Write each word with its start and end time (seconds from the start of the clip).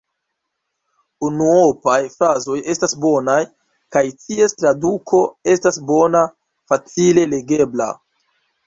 Unuopaj 1.27 1.97
frazoj 2.13 2.57
estas 2.75 2.97
bonaj, 3.05 3.37
kaj 3.97 4.03
ties 4.25 4.59
traduko 4.63 5.21
estas 5.55 5.83
bona, 5.93 6.27
facile 6.75 7.31
legebla. 7.39 7.95